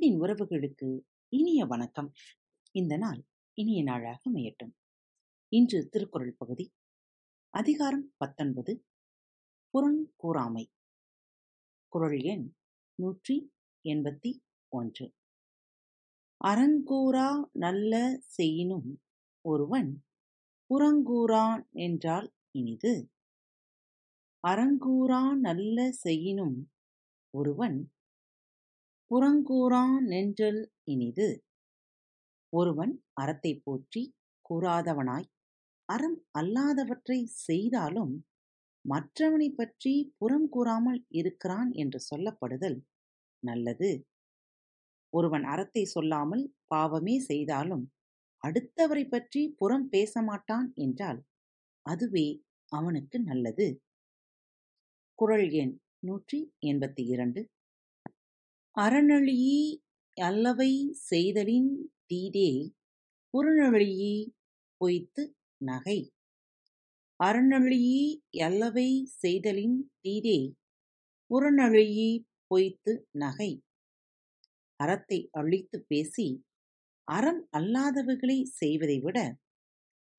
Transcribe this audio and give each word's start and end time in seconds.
அன்பின் 0.00 0.20
உறவுகளுக்கு 0.20 1.00
இனிய 1.28 1.64
வணக்கம். 1.64 2.12
இந்த 2.70 2.96
நாள் 2.96 3.24
இனிய 3.54 3.82
நாளாக 3.82 4.30
அமையட்டும். 4.30 4.70
இன்று 5.48 5.88
திருக்குறள் 5.88 6.34
பகுதி 6.38 6.72
அதிகாரம் 7.54 8.14
பத்தொன்பது 8.16 8.84
புறங்கூறாமை. 9.72 10.64
குறள் 11.88 12.16
எண் 12.20 12.54
நூற்றி 12.94 13.52
எண்பத்தி 13.88 14.32
ஒன்று. 14.68 15.12
அறங்கூறா 16.44 17.28
நல்ல 17.52 18.18
செய்யினும் 18.20 19.00
ஒருவன் 19.40 20.04
புறங்கூறான் 20.70 21.70
என்றால் 21.70 22.32
இனிது. 22.50 23.10
அறங்கூறா 24.48 25.22
நல்ல 25.40 25.90
செய்யினும் 25.90 26.70
ஒருவன் 27.30 27.92
புறங்கூறான் 29.10 29.98
நென்றல் 30.06 30.60
இனிது. 30.84 31.28
ஒருவன் 32.52 32.92
அறத்தை 33.12 33.60
போற்றி 33.64 34.02
கூறாதவனாய் 34.50 35.28
அறம் 35.88 36.18
அல்லாதவற்றை 36.38 37.24
செய்தாலும் 37.46 38.14
மற்றவனைப் 38.84 39.56
பற்றி 39.56 40.14
புறம் 40.18 40.48
கூறாமல் 40.48 41.00
இருக்கிறான் 41.10 41.70
என்று 41.72 42.00
சொல்லப்படுதல் 42.00 42.78
நல்லது. 43.42 43.90
ஒருவன் 45.12 45.44
அறத்தை 45.44 45.84
சொல்லாமல் 45.84 46.44
பாவமே 46.66 47.18
செய்தாலும் 47.20 47.84
அடுத்தவரை 48.42 49.04
பற்றி 49.08 49.54
புறம் 49.56 49.88
பேச 49.88 50.22
மாட்டான் 50.22 50.72
என்றால் 50.76 51.20
அதுவே 51.86 52.26
அவனுக்கு 52.72 53.20
நல்லது. 53.20 53.66
குறள் 55.18 55.48
எண் 55.52 55.74
நூற்றி 55.98 56.38
எண்பத்தி 56.66 57.04
இரண்டு 58.78 59.72
அல்லவை 60.16 60.72
செய்தலின் 61.08 61.70
தீதே 62.06 62.50
புறநழியி 63.34 64.12
பொய்த்து 64.80 65.22
நகை. 65.60 65.96
அறநழியி 67.20 68.02
அல்லவை 68.38 68.86
செய்தலின் 69.22 69.78
தீதே 70.00 70.36
புறநழியி 71.30 72.10
பொய்த்து 72.50 72.92
நகை. 73.14 73.50
அறத்தை 74.80 75.18
அழித்து 75.32 75.80
பேசி 75.88 76.28
அறம் 77.08 77.42
அல்லாதவைகளைச் 77.52 78.54
செய்வதை 78.60 78.98
விட 79.00 79.18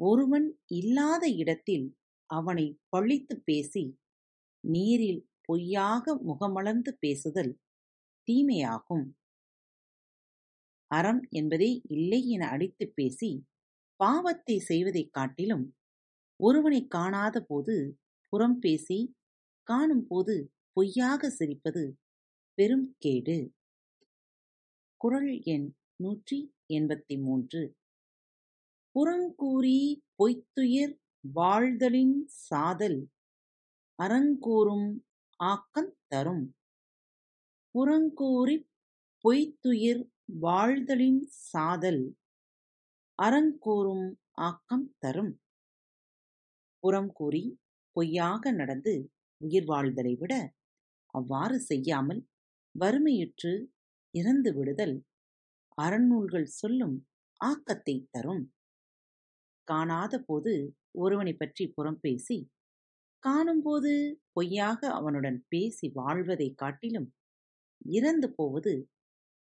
ஒருவன் 0.00 0.48
இல்லாத 0.72 1.24
இடத்தில் 1.34 1.86
அவனை 2.30 2.66
பழித்து 2.88 3.36
பேசி 3.44 3.84
நீரில் 4.64 5.22
பொய்யாக 5.44 6.14
முகமளர்ந்து 6.26 6.92
பேசுதல் 7.00 7.52
தீமையாகும். 8.28 9.12
அறம் 10.86 11.26
என்பதே 11.30 11.80
இல்லை 11.84 12.28
என 12.28 12.48
அடித்துப் 12.48 12.92
பேசி 12.94 13.46
பாவத்தை 13.96 14.58
செய்வதைக் 14.58 15.12
காட்டிலும் 15.12 15.76
ஒருவனை 16.36 16.86
காணாத 16.86 17.40
போது 17.40 17.98
புறம் 18.28 18.58
பேசி 18.58 19.16
காணும் 19.62 20.06
போது 20.06 20.52
பொய்யாக 20.72 21.36
சிரிப்பது 21.38 21.92
பெரும் 22.54 22.94
கேடு. 22.98 23.54
குரல் 24.96 25.40
எண் 25.42 25.74
நூற்றி 25.96 26.54
எண்பத்தி 26.68 27.22
மூன்று 27.22 27.76
புறங்கூறி 28.94 30.00
பொய்த்துயிர் 30.18 30.98
வாழ்தலின் 31.34 32.26
சாதல் 32.26 33.10
அறங்கூறும் 34.02 35.00
ஆக்கந் 35.44 35.92
தரும். 36.06 36.57
புறங்கூறிப் 37.74 38.66
பொய்த்துயிர் 39.24 40.02
வாழ்தலின் 40.40 41.20
சாதல் 41.46 42.02
அறங்கூறும் 43.18 44.06
ஆக்கம் 44.40 44.94
தரும். 44.98 45.32
புறம் 46.82 47.12
கூறி 47.12 47.42
பொய்யாக 47.96 48.50
நடந்து 48.52 48.94
உயிர் 49.40 49.64
வாழ்தலை 49.64 50.14
விட 50.14 50.32
அவ்வாறு 51.14 51.58
செய்யாமல் 51.60 52.20
வறுமையுற்று 52.74 53.52
இறந்து 54.14 54.54
விடுதல் 54.54 54.96
அறநூல்கள் 55.78 56.48
சொல்லும் 56.52 56.96
ஆக்கத்தை 57.40 58.08
தரும். 58.10 58.44
காணாத 59.68 60.20
போது 60.20 60.52
ஒருவனைப் 60.98 61.38
பற்றி 61.38 61.68
புறம் 61.68 62.00
பேசி 62.00 62.38
காணும்போது 63.22 63.92
பொய்யாக 64.32 64.90
அவனுடன் 64.92 65.44
பேசி 65.48 65.90
வாழ்வதைக் 65.94 66.58
காட்டிலும் 66.58 67.08
இறந்து 67.84 68.32
போவது 68.32 68.72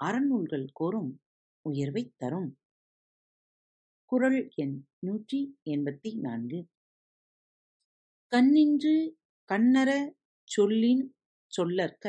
அறநூல்கள் 0.00 0.66
கோரும் 0.72 1.10
உயர்வைத் 1.64 2.14
தரும். 2.16 2.50
குரல் 4.12 4.48
எண் 4.54 4.76
நூற்றி 4.98 5.40
எண்பத்தி 5.64 6.14
நான்கு. 6.20 6.60
கண்ணின்று 8.32 8.94
கண்ணற 9.48 9.90
சொல்லின் 10.48 11.04
சொல்லற்க 11.52 12.04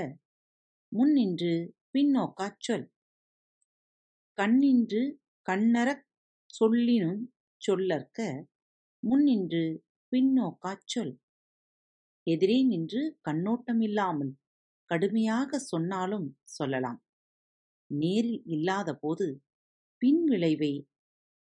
முன்னின்று 0.92 1.54
பின்னோக்காச் 1.94 2.60
சொல். 2.60 2.86
கண்ணின்று 4.38 5.02
கண்ணறச் 5.46 6.06
சொல்லினும் 6.54 7.22
சொல்லற்க 7.62 8.20
முன்னின்று 9.04 9.64
பின்னோக்காச் 10.12 10.86
சொல். 10.86 11.14
எதிரே 12.28 12.64
நின்று 12.64 13.02
கண்ணோட்டமில்லாமல் 13.30 14.34
கடுமையாக 14.92 15.60
சொன்னாலும் 15.60 16.38
சொல்லலாம். 16.50 17.00
நேரில் 17.92 18.42
இல்லாத 18.46 18.96
போது 18.96 19.28
பின் 20.02 20.24
விளைவை 20.24 20.74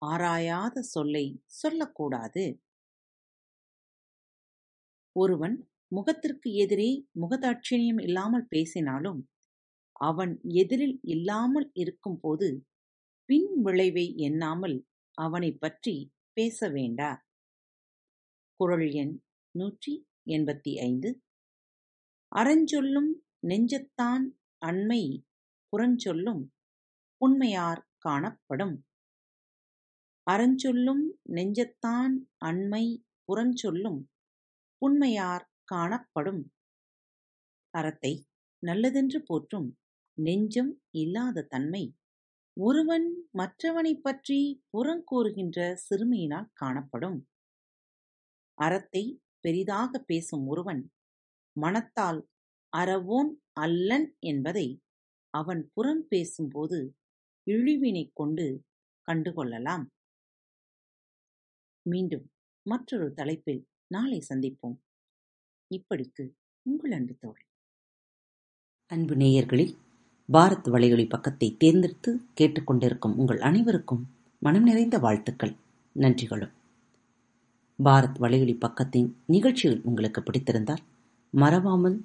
ஆராயாத 0.02 0.80
சொல்லை 0.80 1.26
சொல்லக்கூடாது. 1.52 2.44
ஒருவன் 5.16 5.56
முகத்திற்கு 5.92 6.52
எதிரே 6.54 7.06
முகதாட்சிணியம் 7.20 8.02
இல்லாமல் 8.02 8.46
பேசினாலும் 8.48 9.20
அவன் 10.00 10.40
எதிரில் 10.42 10.98
இல்லாமல் 11.02 11.70
இருக்கும்போது 11.72 12.48
பின் 13.28 13.62
விளைவை 13.62 14.16
எண்ணாமல் 14.16 14.76
அவனைப் 15.18 15.60
பற்றி 15.60 16.12
பேச 16.32 16.68
வேண்டா 16.68 17.10
குரல் 18.60 18.90
எண் 18.92 19.14
நூற்றி 19.54 20.06
எண்பத்தி 20.30 20.72
ஐந்து. 20.80 21.10
அறஞ்சொல்லும் 22.32 23.10
நெஞ்சத்தான் 23.42 24.24
அண்மை 24.66 25.02
புறஞ்சொல்லும் 25.72 26.42
புண்மையார் 27.20 27.88
காணப்படும். 27.98 28.76
அறஞ்சொல்லும் 30.26 31.04
நெஞ்சத்தான் 31.28 32.14
அண்மை 32.44 32.84
புறஞ்சொல்லும் 33.28 34.00
புண்மையார் 34.78 35.50
காணப்படும். 35.64 36.42
அறத்தை 37.74 38.26
நல்லதென்று 38.62 39.22
போற்றும் 39.22 39.68
நெஞ்சம் 40.18 40.82
இல்லாத 40.90 41.42
தன்மை 41.42 41.94
ஒருவன் 42.56 43.28
மற்றவனைப் 43.32 44.02
பற்றி 44.02 44.64
புறங்கூறுகின்ற 44.72 45.76
சிறுமையினால் 45.88 46.48
காணப்படும். 46.52 47.18
அறத்தை 48.58 49.04
பெரிதாக 49.40 49.98
பேசும் 49.98 50.46
ஒருவன் 50.46 50.82
மனத்தால் 51.56 52.20
அறவோன் 52.76 53.30
அல்லன் 53.52 54.16
என்பதை 54.18 54.80
அவன் 55.30 55.70
புறம் 55.74 56.06
பேசும்போது 56.08 56.96
இழிவினைக் 57.50 58.12
கொண்டு 58.14 58.64
கண்டுகொள்ளலாம். 59.06 59.84
மீண்டும் 61.82 62.30
மற்றொரு 62.62 63.14
தலைப்பில் 63.14 63.66
நாளை 63.86 64.24
சந்திப்போம். 64.28 64.76
இப்படிக்கு 65.70 66.32
உங்கள் 66.62 66.90
அன்பு 66.90 67.14
தோழி. 67.20 67.44
அன்பு 68.86 69.14
நேயர்களில் 69.14 69.76
பாரத் 70.32 70.68
வலையொலி 70.68 71.08
பக்கத்தை 71.08 71.56
தேர்ந்தெடுத்து 71.56 72.20
கேட்டுக்கொண்டிருக்கும் 72.40 73.16
உங்கள் 73.16 73.40
அனைவருக்கும் 73.40 74.06
மனம் 74.38 74.62
நிறைந்த 74.62 74.98
வாழ்த்துக்கள் 74.98 75.54
நன்றிகளும். 75.96 76.52
பாரத் 77.84 78.18
வலையொலி 78.20 78.56
பக்கத்தின் 78.56 79.12
நிகழ்ச்சிகள் 79.26 79.80
உங்களுக்கு 79.82 80.20
பிடித்திருந்தால் 80.20 80.82
மறவாமல் 81.30 82.04